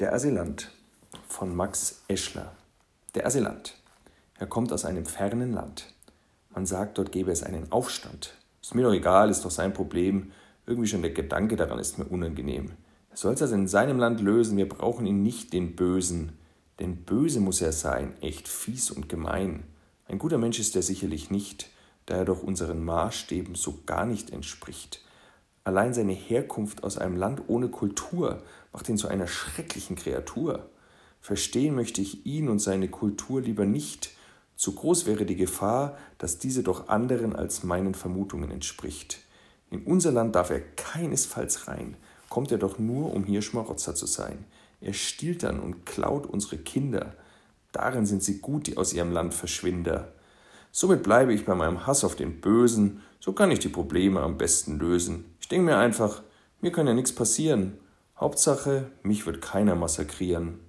[0.00, 0.70] Der Asylant
[1.26, 2.52] von Max Eschler.
[3.16, 3.74] Der Asylant.
[4.38, 5.92] Er kommt aus einem fernen Land.
[6.54, 8.34] Man sagt, dort gäbe es einen Aufstand.
[8.62, 10.30] Ist mir doch egal, ist doch sein Problem.
[10.66, 12.70] Irgendwie schon der Gedanke daran ist mir unangenehm.
[13.10, 16.38] Er soll es also in seinem Land lösen, wir brauchen ihn nicht, den Bösen.
[16.78, 19.64] Denn böse muss er sein, echt fies und gemein.
[20.06, 21.70] Ein guter Mensch ist er sicherlich nicht,
[22.06, 25.00] da er doch unseren Maßstäben so gar nicht entspricht.
[25.68, 30.70] Allein seine Herkunft aus einem Land ohne Kultur macht ihn zu einer schrecklichen Kreatur.
[31.20, 34.12] Verstehen möchte ich ihn und seine Kultur lieber nicht.
[34.56, 39.18] Zu groß wäre die Gefahr, dass diese doch anderen als meinen Vermutungen entspricht.
[39.70, 41.98] In unser Land darf er keinesfalls rein,
[42.30, 44.46] kommt er doch nur, um hier Schmarotzer zu sein.
[44.80, 47.12] Er stiehlt dann und klaut unsere Kinder.
[47.72, 50.14] Darin sind sie gut, die aus ihrem Land Verschwinder.
[50.72, 54.38] Somit bleibe ich bei meinem Hass auf den Bösen, so kann ich die Probleme am
[54.38, 55.26] besten lösen.
[55.48, 56.22] Ich denke mir einfach,
[56.60, 57.78] mir kann ja nichts passieren.
[58.20, 60.60] Hauptsache, mich wird keiner massakrieren.